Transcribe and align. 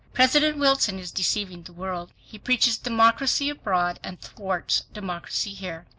PRESIDENT 0.13 0.57
WILSON 0.57 0.97
IS 0.97 1.11
DECEIVING 1.11 1.61
THE 1.61 1.73
WORLD. 1.73 2.11
HE 2.17 2.39
PREACHES 2.39 2.79
DEMOCRACY 2.79 3.51
ABROAD 3.51 3.99
AND 4.03 4.19
THWARTS 4.19 4.85
DEMOCRACY 4.95 5.53
HERE. 5.53 5.85